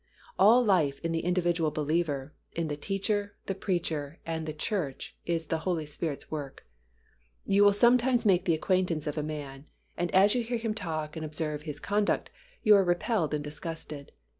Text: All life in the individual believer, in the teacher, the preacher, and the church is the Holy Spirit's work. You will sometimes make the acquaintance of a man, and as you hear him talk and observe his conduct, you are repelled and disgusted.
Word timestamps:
All 0.39 0.65
life 0.65 0.99
in 1.01 1.11
the 1.11 1.19
individual 1.23 1.69
believer, 1.69 2.33
in 2.55 2.69
the 2.69 2.75
teacher, 2.75 3.35
the 3.45 3.53
preacher, 3.53 4.17
and 4.25 4.47
the 4.47 4.51
church 4.51 5.15
is 5.27 5.45
the 5.45 5.59
Holy 5.59 5.85
Spirit's 5.85 6.31
work. 6.31 6.65
You 7.45 7.63
will 7.63 7.71
sometimes 7.71 8.25
make 8.25 8.45
the 8.45 8.55
acquaintance 8.55 9.05
of 9.05 9.15
a 9.19 9.21
man, 9.21 9.67
and 9.95 10.09
as 10.11 10.33
you 10.33 10.41
hear 10.41 10.57
him 10.57 10.73
talk 10.73 11.15
and 11.15 11.23
observe 11.23 11.61
his 11.61 11.79
conduct, 11.79 12.31
you 12.63 12.75
are 12.75 12.83
repelled 12.83 13.35
and 13.35 13.43
disgusted. 13.43 14.11